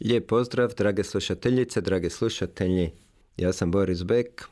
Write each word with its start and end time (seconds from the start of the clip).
Lijep 0.00 0.26
pozdrav, 0.26 0.74
drage 0.74 1.04
slušateljice, 1.04 1.80
drage 1.80 2.10
slušatelji. 2.10 2.90
Ja 3.36 3.52
sam 3.52 3.70
Boris 3.70 4.02
Bek. 4.02 4.44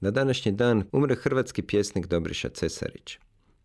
Na 0.00 0.10
današnji 0.10 0.52
dan 0.52 0.84
umre 0.92 1.14
hrvatski 1.14 1.62
pjesnik 1.62 2.06
Dobriša 2.06 2.48
Cesarić. 2.48 3.18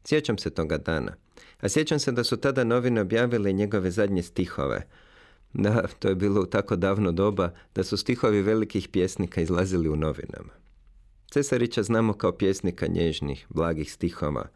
Sjećam 0.05 0.38
se 0.38 0.49
toga 0.49 0.77
dana. 0.77 1.15
A 1.59 1.69
sjećam 1.69 1.99
se 1.99 2.11
da 2.11 2.23
su 2.23 2.38
tada 2.38 2.63
novine 2.63 3.02
objavile 3.02 3.52
njegove 3.52 3.91
zadnje 3.91 4.23
stihove. 4.23 4.88
Da, 5.53 5.88
to 5.99 6.09
je 6.09 6.15
bilo 6.15 6.41
u 6.41 6.45
tako 6.45 6.75
davno 6.75 7.11
doba 7.11 7.52
da 7.75 7.83
su 7.83 7.97
stihovi 7.97 8.41
velikih 8.41 8.88
pjesnika 8.88 9.41
izlazili 9.41 9.89
u 9.89 9.95
novinama. 9.95 10.53
Cesarića 11.31 11.83
znamo 11.83 12.13
kao 12.13 12.31
pjesnika 12.31 12.88
nježnih, 12.88 13.45
blagih 13.49 13.93
stihova 13.93 14.47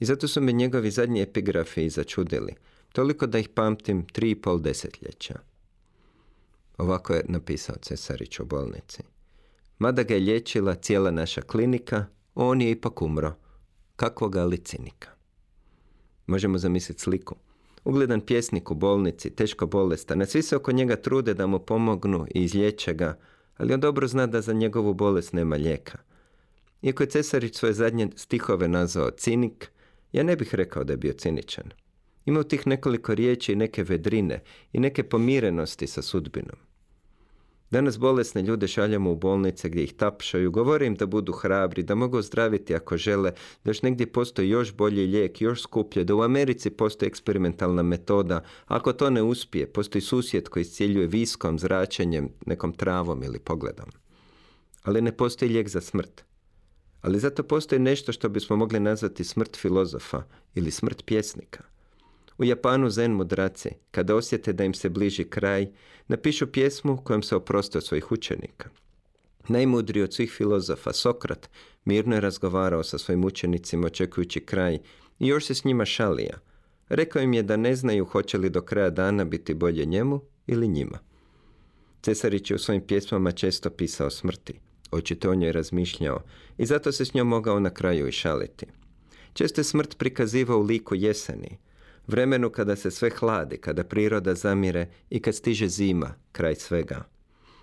i 0.00 0.04
zato 0.04 0.28
su 0.28 0.40
me 0.40 0.52
njegovi 0.52 0.90
zadnji 0.90 1.22
epigrafi 1.22 1.88
začudili, 1.90 2.54
toliko 2.92 3.26
da 3.26 3.38
ih 3.38 3.48
pamtim 3.48 4.06
tri 4.06 4.30
i 4.30 4.34
pol 4.34 4.60
desetljeća. 4.60 5.51
Ovako 6.78 7.14
je 7.14 7.24
napisao 7.28 7.76
Cesarić 7.82 8.40
u 8.40 8.44
bolnici. 8.44 9.02
Mada 9.78 10.02
ga 10.02 10.14
je 10.14 10.20
liječila 10.20 10.74
cijela 10.74 11.10
naša 11.10 11.40
klinika, 11.40 12.06
on 12.34 12.60
je 12.60 12.70
ipak 12.70 13.02
umro. 13.02 13.34
Kakvoga 13.96 14.44
li 14.44 14.56
cinika? 14.56 15.08
Možemo 16.26 16.58
zamisliti 16.58 17.00
sliku. 17.00 17.36
Ugledan 17.84 18.20
pjesnik 18.20 18.70
u 18.70 18.74
bolnici, 18.74 19.30
teško 19.30 19.66
bolestan, 19.66 20.22
a 20.22 20.26
svi 20.26 20.42
se 20.42 20.56
oko 20.56 20.72
njega 20.72 20.96
trude 20.96 21.34
da 21.34 21.46
mu 21.46 21.58
pomognu 21.58 22.26
i 22.34 22.42
izliječe 22.42 22.94
ga, 22.94 23.18
ali 23.56 23.74
on 23.74 23.80
dobro 23.80 24.06
zna 24.06 24.26
da 24.26 24.40
za 24.40 24.52
njegovu 24.52 24.94
bolest 24.94 25.32
nema 25.32 25.56
lijeka. 25.56 25.98
Iako 26.82 27.02
je 27.02 27.08
Cesarić 27.08 27.56
svoje 27.56 27.74
zadnje 27.74 28.08
stihove 28.16 28.68
nazvao 28.68 29.10
cinik, 29.10 29.70
ja 30.12 30.22
ne 30.22 30.36
bih 30.36 30.54
rekao 30.54 30.84
da 30.84 30.92
je 30.92 30.96
bio 30.96 31.12
ciničan. 31.12 31.70
Ima 32.24 32.40
u 32.40 32.44
tih 32.44 32.66
nekoliko 32.66 33.14
riječi 33.14 33.52
i 33.52 33.56
neke 33.56 33.82
vedrine 33.84 34.42
i 34.72 34.80
neke 34.80 35.02
pomirenosti 35.02 35.86
sa 35.86 36.02
sudbinom. 36.02 36.56
Danas 37.72 37.98
bolesne 37.98 38.42
ljude 38.42 38.68
šaljemo 38.68 39.12
u 39.12 39.16
bolnice 39.16 39.68
gdje 39.68 39.84
ih 39.84 39.92
tapšaju, 39.92 40.50
govore 40.50 40.86
im 40.86 40.94
da 40.94 41.06
budu 41.06 41.32
hrabri, 41.32 41.82
da 41.82 41.94
mogu 41.94 42.16
ozdraviti 42.18 42.74
ako 42.74 42.96
žele, 42.96 43.30
da 43.64 43.70
još 43.70 43.82
negdje 43.82 44.12
postoji 44.12 44.48
još 44.48 44.74
bolji 44.74 45.06
lijek, 45.06 45.40
još 45.40 45.62
skuplje, 45.62 46.04
da 46.04 46.14
u 46.14 46.22
Americi 46.22 46.70
postoji 46.70 47.06
eksperimentalna 47.06 47.82
metoda. 47.82 48.44
Ako 48.66 48.92
to 48.92 49.10
ne 49.10 49.22
uspije, 49.22 49.66
postoji 49.66 50.02
susjed 50.02 50.48
koji 50.48 50.60
iscijeljuje 50.60 51.06
viskom, 51.06 51.58
zračenjem, 51.58 52.28
nekom 52.46 52.72
travom 52.72 53.22
ili 53.22 53.38
pogledom. 53.38 53.90
Ali 54.82 55.02
ne 55.02 55.16
postoji 55.16 55.50
lijek 55.50 55.68
za 55.68 55.80
smrt. 55.80 56.24
Ali 57.00 57.20
zato 57.20 57.42
postoji 57.42 57.78
nešto 57.78 58.12
što 58.12 58.28
bismo 58.28 58.56
mogli 58.56 58.80
nazvati 58.80 59.24
smrt 59.24 59.56
filozofa 59.56 60.22
ili 60.54 60.70
smrt 60.70 61.02
pjesnika. 61.06 61.71
U 62.42 62.44
Japanu 62.44 62.90
zen 62.90 63.12
mudraci, 63.12 63.68
kada 63.90 64.16
osjete 64.16 64.52
da 64.52 64.64
im 64.64 64.74
se 64.74 64.88
bliži 64.88 65.24
kraj, 65.24 65.66
napišu 66.08 66.46
pjesmu 66.46 66.96
kojom 67.04 67.22
se 67.22 67.36
oproste 67.36 67.78
od 67.78 67.84
svojih 67.84 68.12
učenika. 68.12 68.68
Najmudriji 69.48 70.02
od 70.02 70.14
svih 70.14 70.32
filozofa, 70.32 70.92
Sokrat, 70.92 71.50
mirno 71.84 72.14
je 72.14 72.20
razgovarao 72.20 72.82
sa 72.82 72.98
svojim 72.98 73.24
učenicima 73.24 73.86
očekujući 73.86 74.40
kraj 74.40 74.78
i 75.18 75.26
još 75.26 75.46
se 75.46 75.54
s 75.54 75.64
njima 75.64 75.84
šalija. 75.84 76.38
Rekao 76.88 77.22
im 77.22 77.32
je 77.32 77.42
da 77.42 77.56
ne 77.56 77.76
znaju 77.76 78.04
hoće 78.04 78.38
li 78.38 78.50
do 78.50 78.60
kraja 78.60 78.90
dana 78.90 79.24
biti 79.24 79.54
bolje 79.54 79.84
njemu 79.84 80.20
ili 80.46 80.68
njima. 80.68 80.98
Cesarić 82.02 82.50
je 82.50 82.54
u 82.54 82.58
svojim 82.58 82.82
pjesmama 82.86 83.32
često 83.32 83.70
pisao 83.70 84.10
smrti. 84.10 84.60
Očito 84.90 85.30
o 85.30 85.34
njoj 85.34 85.52
razmišljao 85.52 86.22
i 86.58 86.66
zato 86.66 86.92
se 86.92 87.04
s 87.04 87.14
njom 87.14 87.28
mogao 87.28 87.60
na 87.60 87.70
kraju 87.70 88.08
i 88.08 88.12
šaliti. 88.12 88.66
Često 89.32 89.60
je 89.60 89.64
smrt 89.64 89.98
prikazivao 89.98 90.58
u 90.58 90.62
liku 90.62 90.94
jeseni, 90.94 91.58
vremenu 92.06 92.50
kada 92.50 92.76
se 92.76 92.90
sve 92.90 93.10
hladi, 93.10 93.56
kada 93.56 93.84
priroda 93.84 94.34
zamire 94.34 94.86
i 95.10 95.20
kad 95.20 95.34
stiže 95.34 95.68
zima, 95.68 96.14
kraj 96.32 96.54
svega. 96.54 97.04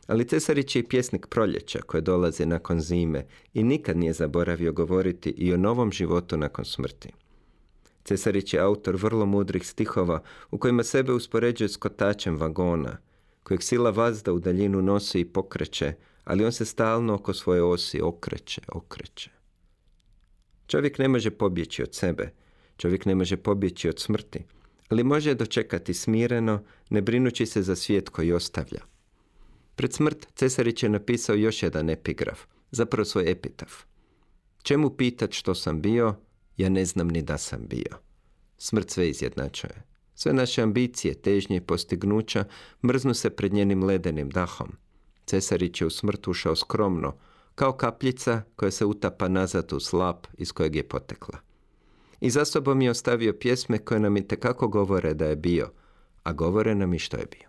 Ali 0.08 0.28
Cesarić 0.28 0.76
je 0.76 0.80
i 0.80 0.88
pjesnik 0.88 1.28
proljeća 1.28 1.80
koje 1.82 2.02
dolazi 2.02 2.46
nakon 2.46 2.82
zime 2.82 3.26
i 3.54 3.64
nikad 3.64 3.98
nije 3.98 4.14
zaboravio 4.14 4.72
govoriti 4.72 5.30
i 5.30 5.54
o 5.54 5.58
novom 5.58 5.92
životu 5.92 6.38
nakon 6.38 6.66
smrti. 6.66 7.10
Cesarić 8.04 8.54
je 8.54 8.60
autor 8.60 8.96
vrlo 8.96 9.26
mudrih 9.26 9.68
stihova 9.68 10.22
u 10.52 10.58
kojima 10.58 10.84
sebe 10.84 11.14
uspoređuje 11.14 11.70
s 11.70 11.78
kotačem 11.78 12.38
vagona, 12.38 12.98
kojeg 13.44 13.64
sila 13.64 13.90
vazda 13.90 14.34
u 14.34 14.40
daljinu 14.40 14.82
nosi 14.82 15.20
i 15.20 15.26
pokreće, 15.26 15.94
ali 16.24 16.46
on 16.46 16.52
se 16.52 16.66
stalno 16.66 17.14
oko 17.14 17.34
svoje 17.34 17.64
osi 17.64 18.02
okreće, 18.02 18.62
okreće. 18.68 19.32
Čovjek 20.68 20.98
ne 20.98 21.08
može 21.08 21.32
pobjeći 21.32 21.84
od 21.84 21.96
sebe, 21.96 22.32
Čovjek 22.80 23.06
ne 23.06 23.16
može 23.16 23.38
pobjeći 23.38 23.90
od 23.90 24.00
smrti, 24.00 24.44
ali 24.90 25.04
može 25.04 25.34
dočekati 25.34 25.94
smireno, 25.94 26.64
ne 26.90 27.02
brinući 27.02 27.46
se 27.46 27.62
za 27.62 27.76
svijet 27.76 28.10
koji 28.10 28.32
ostavlja. 28.32 28.80
Pred 29.76 29.94
smrt 29.94 30.28
Cesarić 30.36 30.84
je 30.84 30.90
napisao 30.90 31.36
još 31.36 31.64
jedan 31.64 31.90
epigraf, 31.90 32.40
zapravo 32.72 33.06
svoj 33.06 33.32
epitaf. 33.32 33.74
Čemu 34.64 34.90
pitat 34.90 35.32
što 35.32 35.56
sam 35.56 35.82
bio, 35.82 36.16
ja 36.58 36.70
ne 36.70 36.86
znam 36.86 37.08
ni 37.08 37.22
da 37.22 37.38
sam 37.38 37.60
bio. 37.68 38.00
Smrt 38.58 38.90
sve 38.90 39.10
izjednačuje. 39.10 39.84
Sve 40.16 40.34
naše 40.34 40.62
ambicije, 40.62 41.14
težnje 41.14 41.58
i 41.58 41.62
postignuća 41.62 42.46
mrznu 42.86 43.14
se 43.14 43.30
pred 43.30 43.54
njenim 43.54 43.84
ledenim 43.84 44.30
dahom. 44.30 44.72
Cesarić 45.26 45.82
je 45.82 45.88
u 45.88 45.90
smrt 45.90 46.28
ušao 46.28 46.56
skromno, 46.56 47.18
kao 47.56 47.74
kapljica 47.74 48.42
koja 48.56 48.72
se 48.72 48.86
utapa 48.86 49.28
nazad 49.28 49.74
u 49.74 49.80
slap 49.80 50.28
iz 50.38 50.52
kojeg 50.52 50.76
je 50.76 50.88
potekla 50.88 51.49
i 52.22 52.30
za 52.30 52.46
sobom 52.46 52.82
je 52.82 52.90
ostavio 52.90 53.34
pjesme 53.34 53.78
koje 53.78 54.00
nam 54.00 54.18
i 54.18 54.28
tekako 54.28 54.68
govore 54.68 55.14
da 55.14 55.26
je 55.26 55.36
bio, 55.36 55.72
a 56.24 56.34
govore 56.34 56.76
nam 56.76 56.94
i 56.94 57.00
što 57.00 57.18
je 57.18 57.26
bio. 57.26 57.49